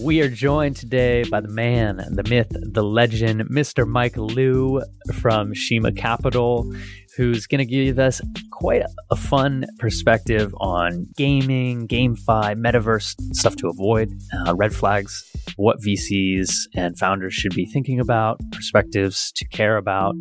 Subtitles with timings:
[0.00, 3.86] We are joined today by the man, the myth, the legend, Mr.
[3.86, 4.82] Mike Liou
[5.14, 6.72] from Shima Capital,
[7.16, 8.20] who's going to give us
[8.52, 14.12] quite a fun perspective on gaming, GameFi, metaverse, stuff to avoid,
[14.46, 15.24] uh, red flags,
[15.56, 20.14] what VCs and founders should be thinking about, perspectives to care about.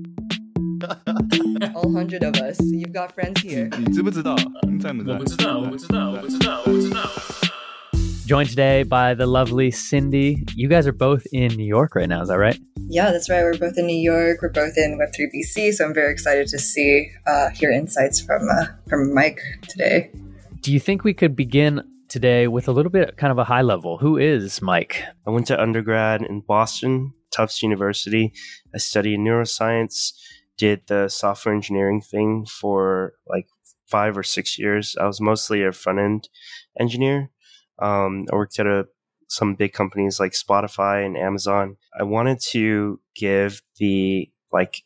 [1.75, 2.57] All hundred of us.
[2.62, 3.70] You've got friends here.
[3.78, 4.36] 你知不知道？
[4.70, 5.14] 你在不在？
[5.14, 7.46] 我不知道，我不知道，我不知道，我不知道。
[8.28, 10.43] Joined today by the lovely Cindy.
[10.54, 12.60] You guys are both in New York right now, is that right?
[12.89, 13.42] Yeah, that's right.
[13.42, 14.42] We're both in New York.
[14.42, 18.50] We're both in Web3 VC, so I'm very excited to see, uh, hear insights from
[18.50, 19.39] uh, from Mike
[19.70, 20.11] today.
[20.60, 23.61] Do you think we could begin today with a little bit kind of a high
[23.61, 23.98] level?
[24.00, 25.01] Who is Mike?
[25.25, 28.34] I went to undergrad in Boston, Tufts University.
[28.75, 30.12] I studied neuroscience,
[30.57, 33.48] did the software engineering thing for like
[33.86, 34.98] five or six years.
[35.00, 36.30] I was mostly a front end
[36.78, 37.31] engineer.
[37.80, 38.88] Um, I worked at a,
[39.27, 41.77] some big companies like Spotify and Amazon.
[41.97, 44.84] I wanted to give the like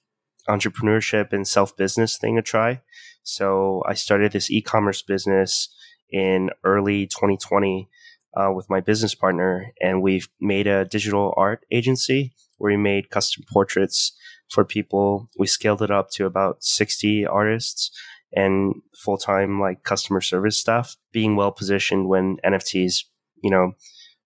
[0.48, 2.82] entrepreneurship and self business thing a try.
[3.24, 5.70] So I started this e commerce business
[6.10, 7.88] in early 2020
[8.36, 13.10] uh, with my business partner, and we've made a digital art agency where we made
[13.10, 14.14] custom portraits
[14.50, 15.30] for people.
[15.38, 17.92] We scaled it up to about 60 artists
[18.34, 23.06] and full time like customer service staff, being well positioned when NFTs,
[23.44, 23.74] you know,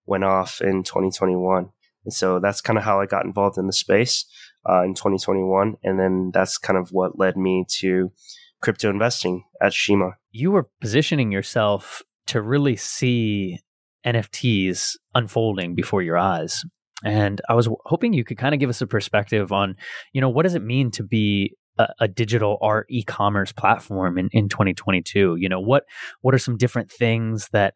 [0.05, 1.69] went off in 2021.
[2.05, 4.25] And so that's kind of how I got involved in the space
[4.69, 5.75] uh, in 2021.
[5.83, 8.11] And then that's kind of what led me to
[8.61, 10.11] crypto investing at Shima.
[10.31, 13.59] You were positioning yourself to really see
[14.05, 16.63] NFTs unfolding before your eyes.
[17.03, 19.75] And I was hoping you could kind of give us a perspective on,
[20.13, 24.29] you know, what does it mean to be a, a digital art e-commerce platform in,
[24.31, 25.37] in 2022?
[25.39, 25.85] You know, what
[26.21, 27.75] what are some different things that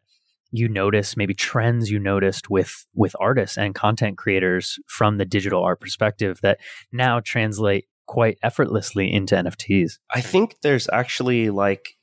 [0.52, 5.62] you notice, maybe trends you noticed with with artists and content creators from the digital
[5.62, 6.58] art perspective that
[6.92, 9.98] now translate quite effortlessly into NFTs?
[10.12, 11.96] I think there's actually like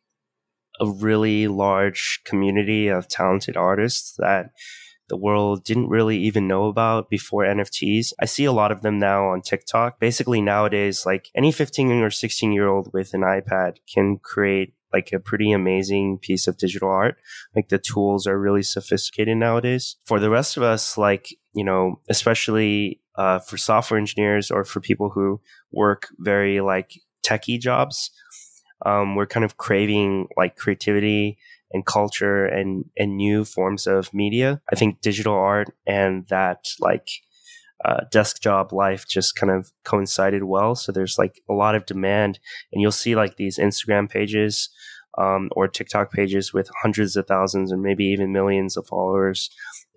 [0.80, 4.52] a really large community of talented artists that
[5.10, 8.14] the world didn't really even know about before NFTs.
[8.20, 10.00] I see a lot of them now on TikTok.
[10.00, 15.12] Basically nowadays, like any 15 or 16 year old with an iPad can create like
[15.12, 17.18] a pretty amazing piece of digital art.
[17.56, 19.98] Like the tools are really sophisticated nowadays.
[20.06, 24.80] For the rest of us, like, you know, especially uh, for software engineers or for
[24.80, 25.42] people who
[25.72, 28.12] work very like techie jobs,
[28.86, 31.38] um, we're kind of craving like creativity
[31.72, 34.62] and culture and and new forms of media.
[34.72, 37.10] I think digital art and that like
[37.86, 40.76] uh, desk job life just kind of coincided well.
[40.76, 42.40] So there's like a lot of demand,
[42.72, 44.70] and you'll see like these Instagram pages
[45.18, 49.50] um, or TikTok pages with hundreds of thousands and maybe even millions of followers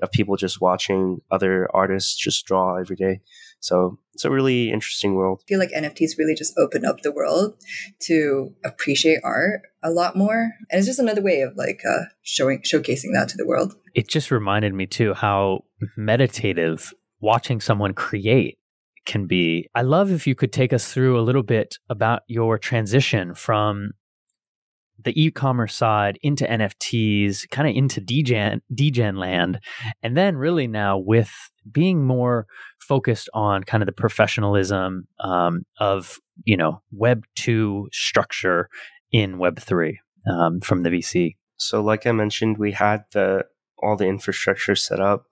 [0.03, 3.21] of people just watching other artists just draw every day.
[3.61, 5.43] So it's a really interesting world.
[5.45, 7.55] I feel like NFTs really just open up the world
[8.01, 12.63] to appreciate art a lot more, and it's just another way of like uh, showing
[12.63, 13.75] showcasing that to the world.
[13.95, 15.65] It just reminded me too how
[15.97, 18.59] meditative watching someone create
[19.07, 19.69] can be.
[19.75, 23.93] I love if you could take us through a little bit about your transition from
[25.05, 29.61] the e-commerce side into NFTs, kind of into degen, degen land,
[30.03, 31.33] and then really now with
[31.71, 32.47] being more
[32.79, 38.69] focused on kind of the professionalism um, of you know Web two structure
[39.13, 40.01] in Web three
[40.31, 41.37] um, from the VC.
[41.57, 43.45] So, like I mentioned, we had the
[43.79, 45.27] all the infrastructure set up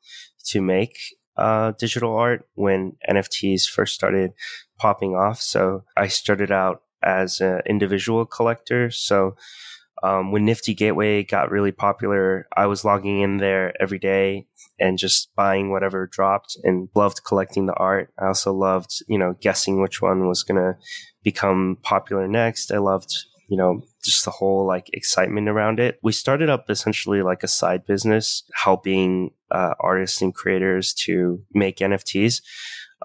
[0.47, 0.99] to make
[1.37, 4.33] uh, digital art when NFTs first started
[4.78, 5.41] popping off.
[5.41, 8.91] So I started out as an individual collector.
[8.91, 9.36] So
[10.03, 14.47] um, when Nifty Gateway got really popular, I was logging in there every day
[14.78, 18.12] and just buying whatever dropped and loved collecting the art.
[18.19, 20.76] I also loved, you know, guessing which one was going to
[21.25, 22.72] become popular next.
[22.72, 23.12] I loved,
[23.48, 25.98] you know, just the whole like excitement around it.
[26.03, 31.78] We started up essentially like a side business helping uh, artists and creators to make
[31.78, 32.41] NFTs.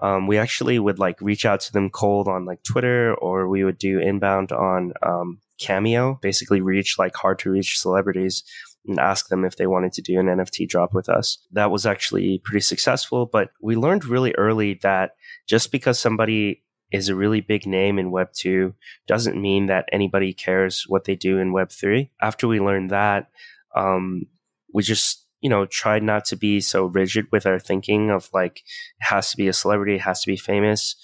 [0.02, 3.64] Um, we actually would like reach out to them cold on like Twitter or we
[3.64, 8.42] would do inbound on um, Cameo, basically reach like hard to reach celebrities
[8.86, 11.38] and ask them if they wanted to do an NFT drop with us.
[11.52, 15.12] That was actually pretty successful, but we learned really early that
[15.46, 16.62] just because somebody
[16.92, 18.74] is a really big name in Web 2
[19.06, 22.10] doesn't mean that anybody cares what they do in Web 3.
[22.20, 23.30] After we learned that,
[23.74, 24.26] um,
[24.72, 28.60] we just, you know, tried not to be so rigid with our thinking of like,
[28.60, 30.96] it has to be a celebrity, it has to be famous.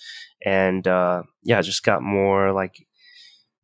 [0.46, 2.86] And, uh, yeah, just got more like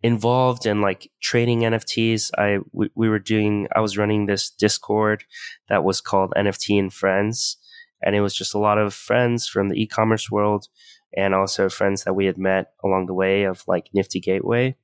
[0.03, 2.31] involved in like trading NFTs.
[2.37, 5.25] I, we, we were doing, I was running this Discord
[5.71, 7.57] that was called NFT and Friends.
[8.03, 10.69] And it was just a lot of friends from the e-commerce world
[11.17, 14.77] and also friends that we had met along the way of like Nifty Gateway.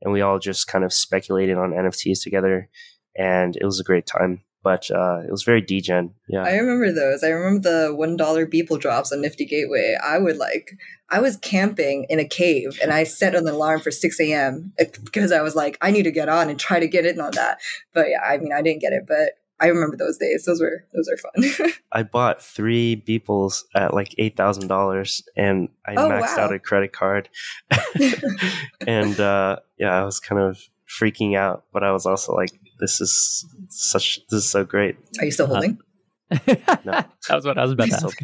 [0.00, 2.68] And we all just kind of speculated on NFTs together
[3.16, 4.44] and it was a great time.
[4.64, 6.14] But uh, it was very degen.
[6.28, 6.42] Yeah.
[6.42, 7.22] I remember those.
[7.22, 9.96] I remember the one dollar Beeple drops on Nifty Gateway.
[10.02, 10.72] I would like
[11.10, 14.72] I was camping in a cave and I set an alarm for 6 a.m.
[15.04, 17.32] because I was like, I need to get on and try to get in on
[17.32, 17.58] that.
[17.92, 20.46] But yeah, I mean I didn't get it, but I remember those days.
[20.46, 21.70] Those were those are fun.
[21.92, 26.44] I bought three Beeples at like eight thousand dollars, and I Oh, maxed wow.
[26.44, 27.28] out a credit card.
[28.86, 30.58] and uh, yeah, I was kind of
[31.00, 32.50] freaking out, but I was also like,
[32.80, 34.20] "This is such.
[34.30, 35.78] This is so great." Are you still uh, holding?
[36.30, 38.18] that was what I was about to ask.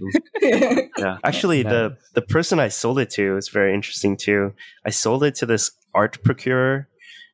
[0.99, 4.55] yeah, actually, the the person I sold it to is very interesting too.
[4.85, 6.89] I sold it to this art procurer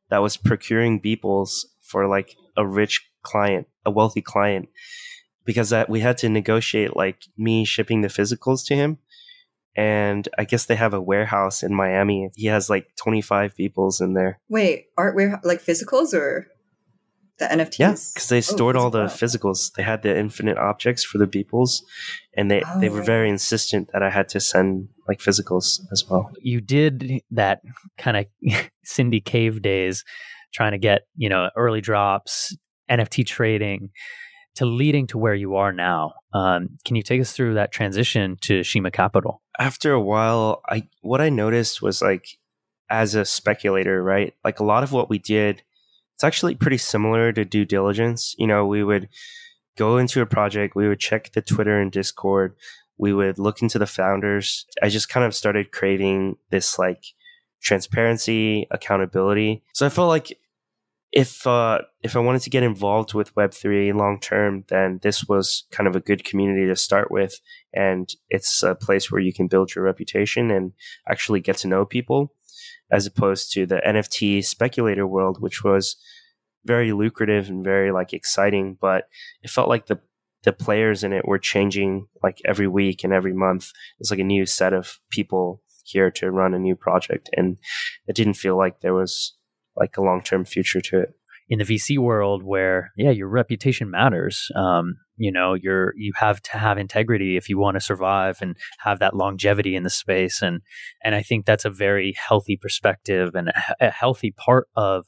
[0.09, 4.69] that was procuring Beeples for like a rich client, a wealthy client,
[5.45, 8.97] because that we had to negotiate like me shipping the physicals to him.
[9.77, 12.29] And I guess they have a warehouse in Miami.
[12.35, 14.39] He has like 25 Beeples in there.
[14.49, 16.47] Wait, art ware like physicals or
[17.37, 17.77] the NFTs?
[17.77, 19.51] Yeah, because they oh, stored all the physical.
[19.53, 19.71] physicals.
[19.77, 21.83] They had the infinite objects for the Beeples,
[22.35, 23.05] and they, they Oh, were right.
[23.05, 26.31] very insistent that I had to send like physicals as well.
[26.41, 27.61] you did that
[27.99, 28.25] kind of
[28.83, 30.03] Cindy Cave days,
[30.55, 32.57] trying to get you know early drops,
[32.89, 33.91] NFT trading,
[34.57, 36.13] to leading to where you are now.
[36.33, 39.41] Um, can you take us through that transition to Shima Capital?
[39.57, 42.37] after a while, I what I noticed was like
[42.89, 44.33] as a speculator, right?
[44.43, 45.63] Like a lot of what we did,
[46.15, 48.35] it's actually pretty similar to due diligence.
[48.37, 49.09] You know, we would
[49.77, 52.55] go into a project, we would check the Twitter and Discord,
[52.97, 54.65] we would look into the founders.
[54.81, 57.03] I just kind of started craving this like
[57.61, 59.63] transparency, accountability.
[59.73, 60.37] So I felt like
[61.11, 65.25] if uh, if I wanted to get involved with Web three long term, then this
[65.25, 67.39] was kind of a good community to start with,
[67.73, 70.73] and it's a place where you can build your reputation and
[71.09, 72.33] actually get to know people,
[72.91, 75.95] as opposed to the NFT speculator world, which was
[76.65, 79.07] very lucrative and very like exciting, but
[79.41, 79.99] it felt like the
[80.43, 83.71] the players in it were changing like every week and every month.
[83.99, 87.57] It's like a new set of people here to run a new project, and
[88.07, 89.36] it didn't feel like there was
[89.77, 91.09] like a long term future to it.
[91.49, 96.41] in the VC world where yeah your reputation matters um, you know you're you have
[96.41, 100.41] to have integrity if you want to survive and have that longevity in the space
[100.41, 100.61] and
[101.03, 105.05] and I think that's a very healthy perspective and a, a healthy part of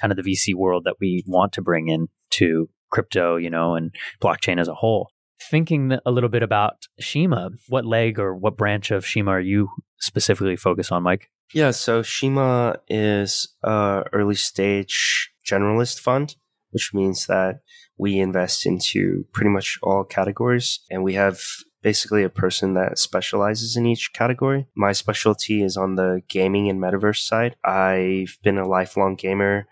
[0.00, 3.74] kind of the VC world that we want to bring in to crypto you know
[3.74, 5.10] and blockchain as a whole
[5.50, 9.70] thinking a little bit about Shima what leg or what branch of Shima are you
[10.00, 16.36] specifically focus on Mike Yeah, so Shima is a early stage generalist fund,
[16.70, 17.60] which means that
[17.98, 21.40] we invest into pretty much all categories and we have
[21.82, 24.66] basically a person that specializes in each category.
[24.74, 27.56] My specialty is on the gaming and metaverse side.
[27.64, 29.66] I've been a lifelong gamer.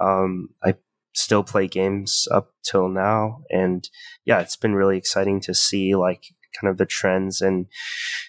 [0.00, 0.74] Um, I
[1.14, 3.88] still play games up till now and
[4.24, 6.24] yeah, it's been really exciting to see like
[6.58, 7.66] kind of the trends and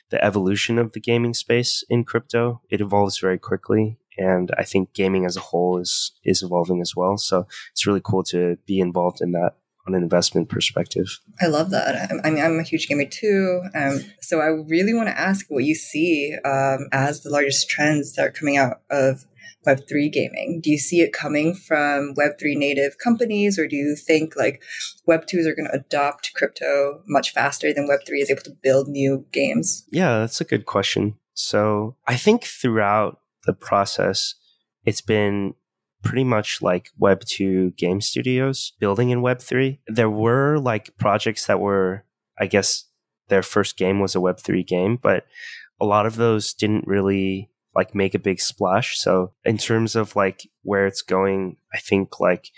[0.09, 2.61] the evolution of the gaming space in crypto.
[2.69, 6.93] It evolves very quickly, and I think gaming as a whole is is evolving as
[6.95, 7.17] well.
[7.17, 9.53] So it's really cool to be involved in that
[9.87, 11.19] on an investment perspective.
[11.41, 12.09] I love that.
[12.23, 13.61] I, mean, I'm a huge gamer too.
[13.75, 18.13] Um, so I really want to ask what you see um, as the largest trends
[18.13, 19.25] that are coming out of
[19.67, 20.59] Web3 gaming.
[20.61, 24.61] Do you see it coming from Web3 native companies, or do you think like
[25.07, 29.25] Web2s are going to adopt crypto much faster than Web3 is able to build new
[29.31, 29.85] games?
[29.91, 31.15] Yeah, that's a good question.
[31.33, 34.35] So I think throughout the process,
[34.85, 35.55] it's been
[36.03, 39.81] pretty much like Web 2 game studios building in Web 3.
[39.87, 42.05] There were like projects that were,
[42.39, 42.85] I guess,
[43.27, 45.25] their first game was a Web 3 game, but
[45.81, 48.97] a lot of those didn't really like make a big splash.
[48.97, 52.49] So in terms of like where it's going, I think like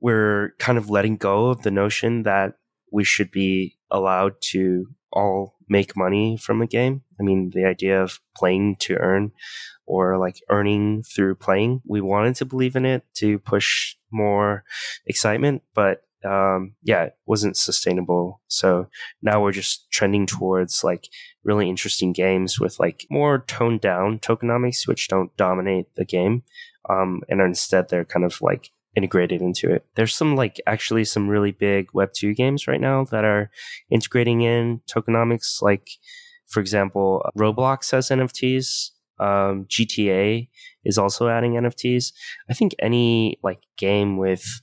[0.00, 2.54] we're kind of letting go of the notion that
[2.90, 7.02] we should be allowed to all make money from a game.
[7.18, 9.32] I mean, the idea of playing to earn
[9.86, 14.64] or like earning through playing, we wanted to believe in it to push more
[15.06, 18.40] excitement, but um, yeah, it wasn't sustainable.
[18.48, 18.88] So
[19.22, 21.08] now we're just trending towards like
[21.44, 26.42] really interesting games with like more toned down tokenomics, which don't dominate the game.
[26.88, 29.86] Um, and instead they're kind of like integrated into it.
[29.94, 33.50] There's some like actually some really big Web 2 games right now that are
[33.90, 35.62] integrating in tokenomics.
[35.62, 35.88] Like,
[36.46, 38.90] for example, Roblox has NFTs.
[39.18, 40.48] Um, GTA
[40.84, 42.12] is also adding NFTs.
[42.48, 44.62] I think any like game with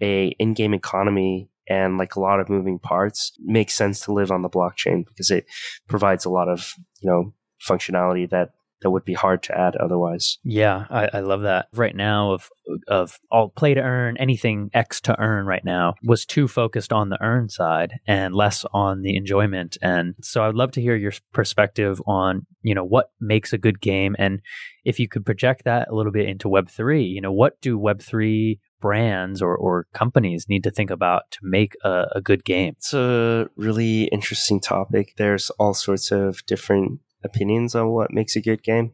[0.00, 4.42] a in-game economy and like a lot of moving parts makes sense to live on
[4.42, 5.46] the blockchain because it
[5.86, 7.32] provides a lot of you know
[7.66, 8.50] functionality that
[8.82, 10.38] that would be hard to add otherwise.
[10.44, 11.66] Yeah, I, I, love that.
[11.72, 12.48] Right now, of
[12.86, 17.08] of all play to earn, anything X to earn right now was too focused on
[17.08, 19.76] the earn side and less on the enjoyment.
[19.82, 23.80] And so, I'd love to hear your perspective on you know what makes a good
[23.80, 24.40] game, and
[24.84, 27.04] if you could project that a little bit into Web three.
[27.04, 31.38] You know, what do Web three brands or, or companies need to think about to
[31.42, 32.74] make a, a good game?
[32.76, 35.14] It's a really interesting topic.
[35.16, 38.92] There's all sorts of different opinions on what makes a good game.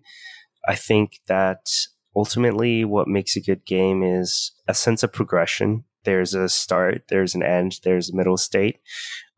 [0.66, 1.66] I think that
[2.16, 5.84] ultimately what makes a good game is a sense of progression.
[6.04, 8.78] There's a start, there's an end, there's a middle state.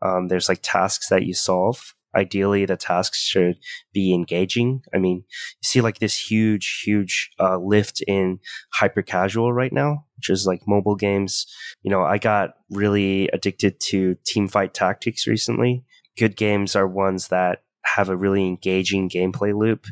[0.03, 1.95] Um, there's like tasks that you solve.
[2.17, 3.59] Ideally, the tasks should
[3.93, 4.83] be engaging.
[4.95, 8.41] I mean, you see like this huge, huge uh, lift in
[8.73, 11.47] hyper casual right now, which is like mobile games.
[11.83, 15.85] You know, I got really addicted to team fight tactics recently.
[16.17, 19.87] Good games are ones that have a really engaging gameplay loop,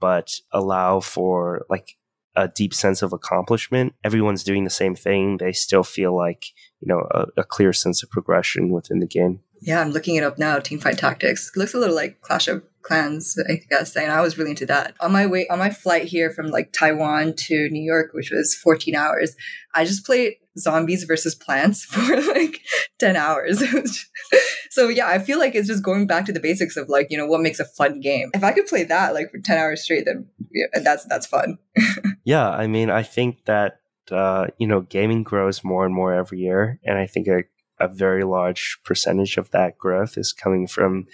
[0.00, 1.96] but allow for like
[2.36, 3.94] a deep sense of accomplishment.
[4.04, 5.38] Everyone's doing the same thing.
[5.38, 6.46] They still feel like,
[6.80, 9.40] you know, a, a clear sense of progression within the game.
[9.60, 10.58] Yeah, I'm looking it up now.
[10.58, 14.20] Team Fight Tactics it looks a little like Clash of Clans, I guess, and I
[14.20, 14.94] was really into that.
[15.00, 18.54] On my way, on my flight here from like Taiwan to New York, which was
[18.54, 19.36] 14 hours,
[19.74, 22.60] I just played zombies versus plants for like
[22.98, 23.62] 10 hours.
[24.70, 27.18] so yeah, I feel like it's just going back to the basics of like, you
[27.18, 28.30] know, what makes a fun game.
[28.34, 31.58] If I could play that like for 10 hours straight, then yeah, that's, that's fun.
[32.24, 32.48] yeah.
[32.48, 36.80] I mean, I think that, uh, you know, gaming grows more and more every year.
[36.84, 37.42] And I think a,
[37.80, 41.06] a very large percentage of that growth is coming from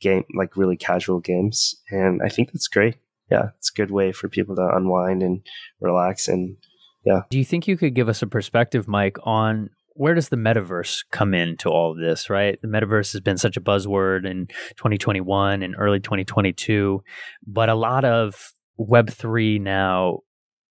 [0.00, 1.74] game, like really casual games.
[1.90, 2.96] And I think that's great.
[3.30, 3.50] Yeah.
[3.58, 5.42] It's a good way for people to unwind and
[5.80, 6.56] relax and,
[7.04, 7.22] yeah.
[7.30, 11.04] Do you think you could give us a perspective, Mike, on where does the metaverse
[11.10, 12.60] come into all of this, right?
[12.60, 17.02] The metaverse has been such a buzzword in 2021 and early 2022,
[17.46, 20.20] but a lot of Web3 now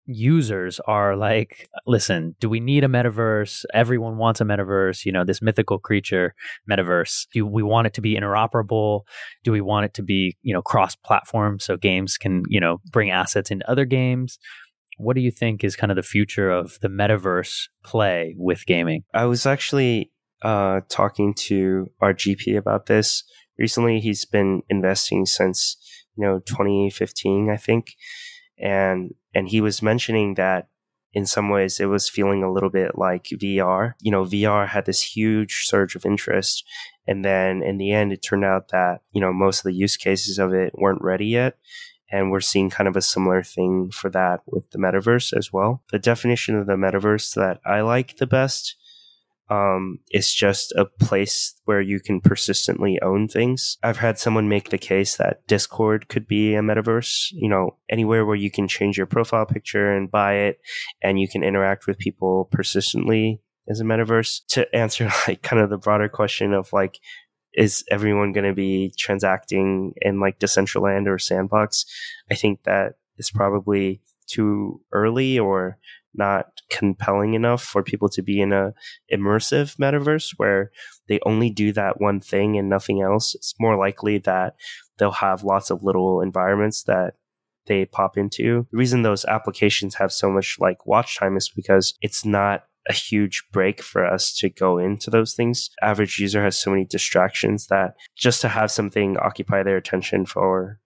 [0.05, 3.65] users are like, listen, do we need a metaverse?
[3.73, 6.35] Everyone wants a metaverse, you know, this mythical creature
[6.69, 7.27] metaverse.
[7.33, 9.01] Do we want it to be interoperable?
[9.43, 12.79] Do we want it to be, you know, cross platform so games can, you know,
[12.91, 14.37] bring assets into other games?
[14.97, 19.03] what do you think is kind of the future of the metaverse play with gaming?
[19.13, 23.23] I was actually uh, talking to our GP about this
[23.57, 23.99] recently.
[23.99, 25.77] He's been investing since
[26.15, 27.95] you know 2015, I think,
[28.57, 30.69] and and he was mentioning that
[31.13, 33.93] in some ways it was feeling a little bit like VR.
[34.01, 36.65] You know, VR had this huge surge of interest.
[37.05, 39.97] And then in the end, it turned out that, you know, most of the use
[39.97, 41.57] cases of it weren't ready yet.
[42.11, 45.83] And we're seeing kind of a similar thing for that with the metaverse as well.
[45.91, 48.75] The definition of the metaverse that I like the best
[49.49, 53.77] um, is just a place where you can persistently own things.
[53.83, 58.25] I've had someone make the case that Discord could be a metaverse, you know, anywhere
[58.25, 60.59] where you can change your profile picture and buy it
[61.01, 64.41] and you can interact with people persistently as a metaverse.
[64.49, 66.99] To answer like kind of the broader question of like,
[67.53, 71.85] is everyone going to be transacting in like Decentraland or Sandbox?
[72.29, 75.77] I think that is probably too early or
[76.17, 78.73] not compelling enough for people to be in a
[79.11, 80.71] immersive metaverse where
[81.07, 83.35] they only do that one thing and nothing else.
[83.35, 84.55] It's more likely that
[84.97, 87.15] they'll have lots of little environments that
[87.67, 88.67] they pop into.
[88.71, 92.93] The reason those applications have so much like watch time is because it's not a
[92.93, 95.71] huge break for us to go into those things.
[95.81, 100.79] Average user has so many distractions that just to have something occupy their attention for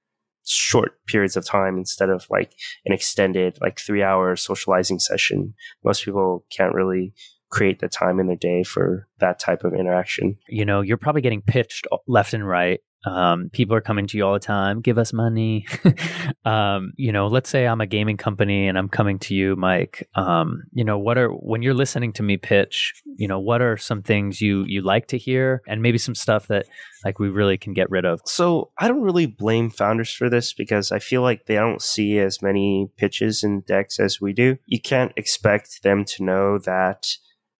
[0.50, 2.53] short periods of time instead of like
[2.86, 5.53] an extended like 3 hour socializing session.
[5.84, 7.13] Most people can't really
[7.50, 10.38] create the time in their day for that type of interaction.
[10.48, 14.25] You know you're probably getting pitched left and right um, people are coming to you
[14.25, 14.82] all the time.
[14.82, 15.65] Give us money.
[16.46, 20.10] um, you know, let's say I'm a gaming company and I'm coming to you, Mike.
[20.15, 22.94] Um, you know, what are when you're listening to me pitch?
[23.18, 26.48] You know, what are some things you you like to hear, and maybe some stuff
[26.48, 26.65] that
[27.06, 28.20] like we really can get rid of.
[28.25, 32.20] So I don't really blame founders for this because I feel like they don't see
[32.20, 34.58] as many pitches and decks as we do.
[34.65, 37.08] You can't expect them to know that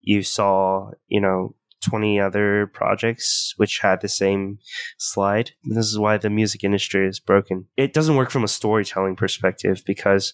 [0.02, 4.60] you saw, you know, 20 other projects which had the same
[4.98, 5.52] slide.
[5.64, 7.68] This is why the music industry is broken.
[7.78, 10.34] It doesn't work from a storytelling perspective because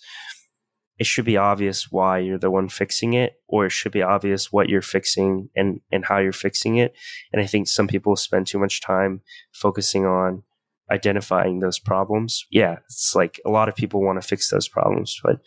[0.97, 4.51] it should be obvious why you're the one fixing it, or it should be obvious
[4.51, 6.93] what you're fixing and, and how you're fixing it.
[7.33, 9.21] And I think some people spend too much time
[9.51, 10.43] focusing on
[10.91, 12.45] identifying those problems.
[12.49, 15.39] Yeah, it's like a lot of people want to fix those problems, but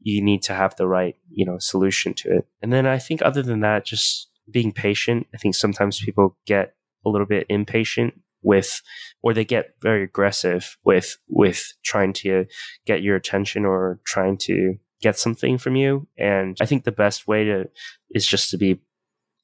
[0.00, 2.46] you need to have the right, you know, solution to it.
[2.60, 5.26] And then I think other than that, just being patient.
[5.34, 8.82] I think sometimes people get a little bit impatient with
[9.22, 12.44] or they get very aggressive with with trying to
[12.86, 17.26] get your attention or trying to get something from you and i think the best
[17.26, 17.68] way to
[18.10, 18.80] is just to be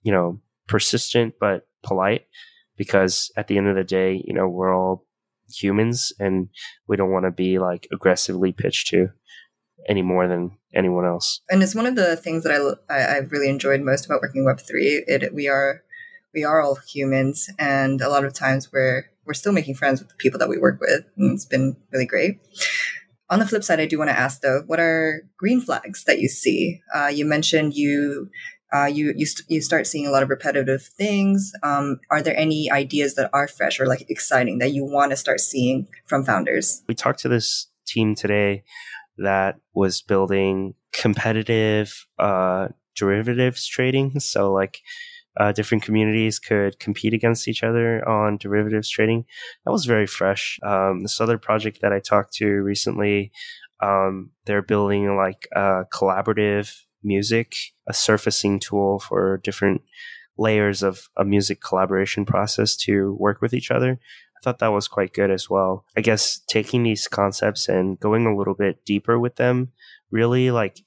[0.03, 2.27] you know persistent but polite
[2.77, 5.07] because at the end of the day you know we're all
[5.53, 6.49] humans and
[6.87, 9.09] we don't want to be like aggressively pitched to
[9.89, 11.41] any more than anyone else.
[11.51, 14.45] And it's one of the things that I, I have really enjoyed most about working
[14.45, 15.83] web 3 it we are
[16.35, 20.09] we are all humans and a lot of times we're we're still making friends with
[20.09, 22.41] the people that we work with and it's been really great.
[23.31, 26.21] On the flip side i do want to ask though what are green flags that
[26.21, 26.81] you see?
[26.95, 28.31] Uh, you mentioned you
[28.71, 31.53] uh, you you, st- you start seeing a lot of repetitive things.
[31.63, 35.17] Um, are there any ideas that are fresh or like exciting that you want to
[35.17, 36.83] start seeing from founders?
[36.87, 38.65] We talked to this team today
[39.19, 44.81] that was building competitive uh, derivatives trading so like
[45.39, 49.25] uh, different communities could compete against each other on derivatives trading.
[49.65, 50.59] That was very fresh.
[50.65, 53.31] Um, this other project that I talked to recently,
[53.81, 57.55] um, they're building like a collaborative music,
[57.87, 59.83] a surfacing tool for different
[60.37, 63.99] layers of a music collaboration process to work with each other.
[64.39, 65.85] I thought that was quite good as well.
[65.97, 69.73] I guess taking these concepts and going a little bit deeper with them
[70.11, 70.81] really like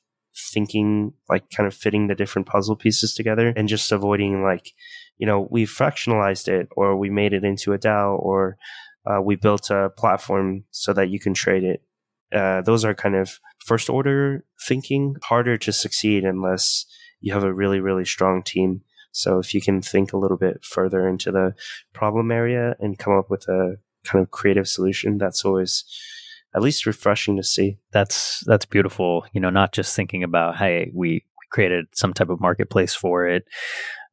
[0.53, 4.71] thinking like kind of fitting the different puzzle pieces together and just avoiding like
[5.17, 8.57] you know we fractionalized it or we made it into a DAO or
[9.05, 11.81] uh, we built a platform so that you can trade it.
[12.33, 16.85] Uh, those are kind of first order thinking, harder to succeed unless
[17.19, 18.81] you have a really really strong team.
[19.11, 21.53] So if you can think a little bit further into the
[21.93, 25.83] problem area and come up with a kind of creative solution, that's always
[26.55, 27.77] at least refreshing to see.
[27.91, 29.25] That's that's beautiful.
[29.33, 33.43] You know, not just thinking about hey, we created some type of marketplace for it.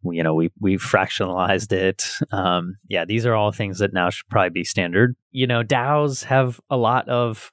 [0.05, 2.09] You know, we we fractionalized it.
[2.31, 5.17] Um, yeah, these are all things that now should probably be standard.
[5.31, 7.51] You know, DAOs have a lot of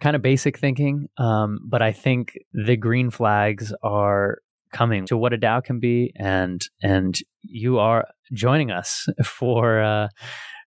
[0.00, 4.38] kind of basic thinking, um, but I think the green flags are
[4.72, 9.80] coming to what a DAO can be, and and you are joining us for.
[9.80, 10.08] Uh,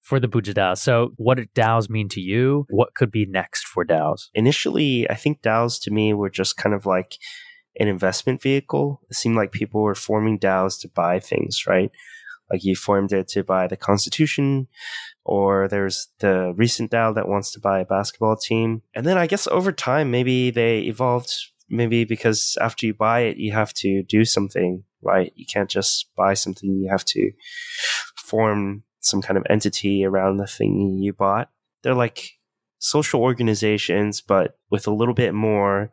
[0.03, 0.77] for the Bu Zhi DAO.
[0.77, 2.67] So, what do DAOs mean to you?
[2.71, 4.31] What could be next for DAOs?
[4.35, 7.19] Initially, I think DAOs to me were just kind of like
[7.79, 9.01] an investment vehicle.
[9.11, 11.91] It seemed like people were forming DAOs to buy things, right?
[12.51, 14.69] Like you formed it to buy the Constitution,
[15.25, 18.83] or there's the recent DAO that wants to buy a basketball team.
[18.95, 21.33] And then I guess over time, maybe they evolved,
[21.73, 25.33] maybe because after you buy it, you have to do something, right?
[25.35, 27.33] You can't just buy something, you have to
[28.17, 31.51] form some kind of entity around the thing you bought.
[31.83, 32.39] They're like
[32.79, 35.93] social organizations, but with a little bit more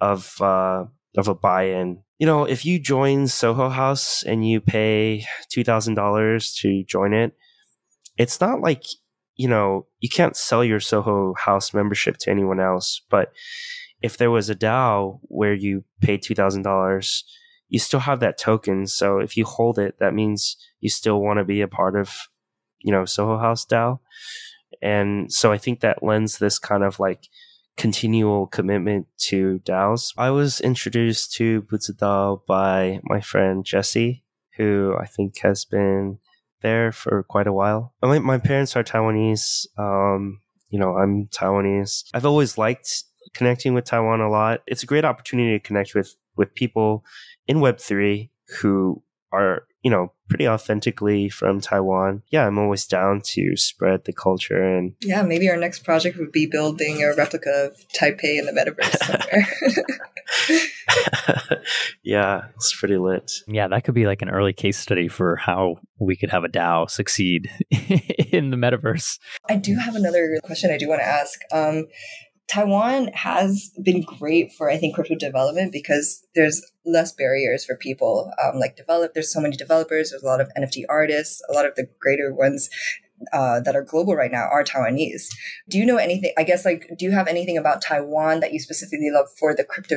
[0.00, 0.84] of uh,
[1.16, 2.02] of a buy-in.
[2.18, 7.12] You know, if you join Soho House and you pay two thousand dollars to join
[7.12, 7.32] it,
[8.16, 8.84] it's not like
[9.34, 13.02] you know you can't sell your Soho House membership to anyone else.
[13.10, 13.32] But
[14.02, 17.24] if there was a DAO where you pay two thousand dollars,
[17.68, 18.86] you still have that token.
[18.86, 22.14] So if you hold it, that means you still want to be a part of
[22.80, 24.00] you know Soho House DAO,
[24.82, 27.28] and so I think that lends this kind of like
[27.76, 30.12] continual commitment to DAOs.
[30.16, 34.24] I was introduced to Bu Zhi DAO by my friend Jesse,
[34.56, 36.18] who I think has been
[36.62, 37.94] there for quite a while.
[38.02, 39.66] My, my parents are Taiwanese.
[39.78, 42.04] Um, you know, I'm Taiwanese.
[42.14, 44.62] I've always liked connecting with Taiwan a lot.
[44.66, 47.04] It's a great opportunity to connect with with people
[47.46, 48.28] in Web3
[48.60, 52.24] who are you know, pretty authentically from Taiwan.
[52.32, 56.32] Yeah, I'm always down to spread the culture and Yeah, maybe our next project would
[56.32, 58.96] be building a replica of Taipei in the metaverse
[61.46, 61.62] somewhere.
[62.02, 63.30] yeah, it's pretty lit.
[63.46, 66.48] Yeah, that could be like an early case study for how we could have a
[66.48, 69.20] DAO succeed in the metaverse.
[69.48, 71.40] I do have another question I do want to ask.
[71.52, 71.86] Um,
[72.48, 78.30] Taiwan has been great for, I think, crypto development because there's less barriers for people.
[78.42, 80.10] Um, like develop, there's so many developers.
[80.10, 81.42] There's a lot of NFT artists.
[81.50, 82.70] A lot of the greater ones
[83.32, 85.28] uh, that are global right now are Taiwanese.
[85.68, 86.32] Do you know anything?
[86.36, 89.64] I guess like, do you have anything about Taiwan that you specifically love for the
[89.64, 89.96] crypto,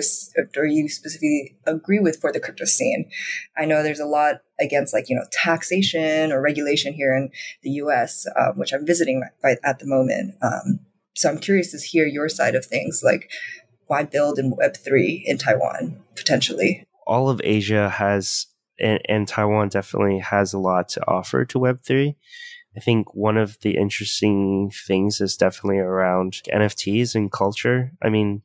[0.58, 3.10] or you specifically agree with for the crypto scene?
[3.58, 7.30] I know there's a lot against like you know taxation or regulation here in
[7.62, 10.36] the U.S., uh, which I'm visiting at the moment.
[10.42, 10.80] Um,
[11.20, 13.30] so I'm curious to hear your side of things, like
[13.88, 16.86] why build in Web3 in Taiwan potentially?
[17.06, 18.46] All of Asia has,
[18.80, 22.16] and, and Taiwan definitely has a lot to offer to Web3.
[22.78, 27.92] I think one of the interesting things is definitely around NFTs and culture.
[28.02, 28.42] I mean,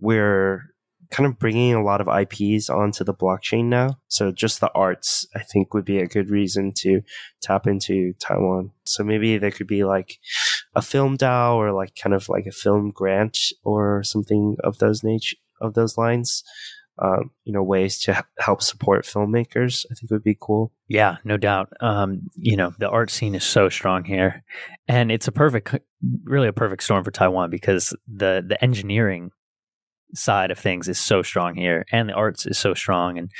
[0.00, 0.72] we're
[1.12, 4.00] kind of bringing a lot of IPs onto the blockchain now.
[4.08, 7.02] So just the arts, I think, would be a good reason to
[7.40, 8.72] tap into Taiwan.
[8.82, 10.18] So maybe there could be like
[10.74, 15.02] a film DAO or like kind of like a film grant or something of those
[15.02, 16.42] nature of those lines.
[16.98, 19.86] Um, you know, ways to help support filmmakers.
[19.90, 20.72] I think would be cool.
[20.88, 21.72] Yeah, no doubt.
[21.80, 24.44] Um, you know, the art scene is so strong here,
[24.86, 25.74] and it's a perfect,
[26.24, 29.30] really a perfect storm for Taiwan because the the engineering
[30.14, 33.18] side of things is so strong here, and the arts is so strong.
[33.18, 33.30] And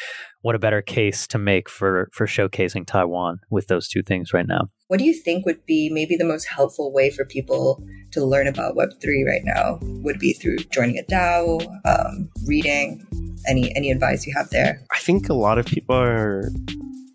[0.43, 4.47] what a better case to make for for showcasing Taiwan with those two things right
[4.47, 4.69] now.
[4.89, 8.47] What do you think would be maybe the most helpful way for people to learn
[8.47, 9.79] about Web3 right now?
[9.81, 13.07] Would be through joining a DAO, um, reading.
[13.47, 14.85] Any any advice you have there?
[14.93, 16.51] I think a lot of people are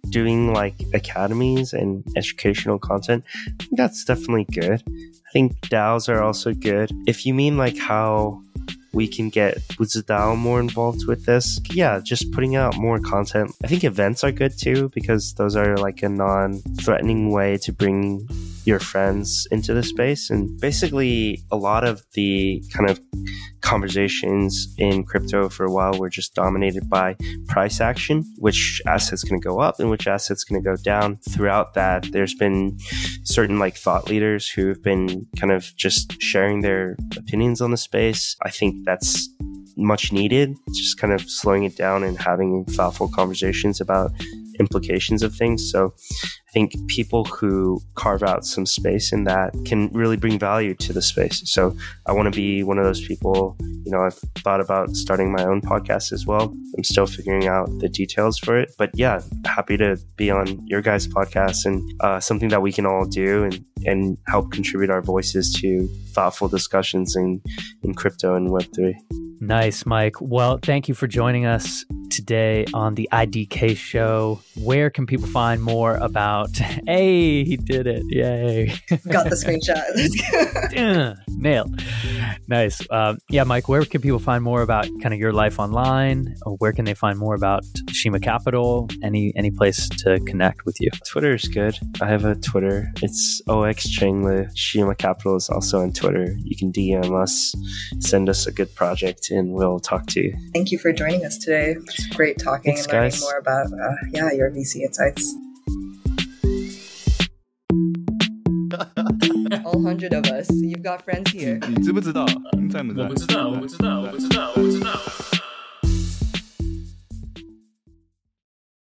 [0.09, 3.23] doing like academies and educational content.
[3.71, 4.83] That's definitely good.
[4.87, 6.91] I think DAOs are also good.
[7.05, 8.41] If you mean like how
[8.93, 11.59] we can get Bu Zhi DAO more involved with this.
[11.71, 13.51] Yeah, just putting out more content.
[13.63, 17.71] I think events are good too because those are like a non threatening way to
[17.73, 18.27] bring
[18.67, 20.29] your friends into the space.
[20.29, 22.99] And basically, a lot of the kind of
[23.61, 27.15] conversations in crypto for a while were just dominated by
[27.47, 31.17] price action, which asset's going to go up and which asset's going to go down.
[31.29, 32.77] Throughout that, there's been
[33.23, 37.77] certain like thought leaders who have been kind of just sharing their opinions on the
[37.77, 38.35] space.
[38.43, 39.29] I think that's
[39.77, 44.11] much needed, just kind of slowing it down and having thoughtful conversations about
[44.59, 45.71] implications of things.
[45.71, 45.93] So
[46.23, 50.93] I think people who carve out some space in that can really bring value to
[50.93, 51.41] the space.
[51.45, 53.55] So I want to be one of those people.
[53.59, 56.53] You know, I've thought about starting my own podcast as well.
[56.77, 58.73] I'm still figuring out the details for it.
[58.77, 62.85] But yeah, happy to be on your guys' podcast and uh, something that we can
[62.85, 67.41] all do and, and help contribute our voices to thoughtful discussions in,
[67.83, 69.26] in crypto and Web3.
[69.39, 70.15] Nice, Mike.
[70.19, 74.41] Well, thank you for joining us today on the IDK show.
[74.55, 76.49] Where can people find more about?
[76.87, 78.03] Hey, he did it!
[78.07, 78.67] Yay!
[79.09, 79.83] Got the screenshot.
[81.27, 81.81] Nailed.
[82.47, 82.81] Nice.
[82.89, 83.67] Um, yeah, Mike.
[83.67, 86.35] Where can people find more about kind of your life online?
[86.45, 88.87] Or where can they find more about Shima Capital?
[89.03, 90.89] Any any place to connect with you?
[91.05, 91.77] Twitter is good.
[91.99, 92.89] I have a Twitter.
[93.01, 94.49] It's ox Changlu.
[94.55, 96.37] Shima Capital is also on Twitter.
[96.41, 97.53] You can DM us,
[97.99, 100.32] send us a good project, and we'll talk to you.
[100.54, 101.76] Thank you for joining us today.
[101.78, 103.20] It's great talking Thanks, and learning guys.
[103.20, 105.34] more about uh, yeah your VC insights.
[109.64, 110.48] All hundred of us.
[110.50, 111.58] You've got friends here.
[111.68, 112.24] 你知不知道？
[112.70, 115.25] 在不在我不知道，我不知道，我不知道，我不知道。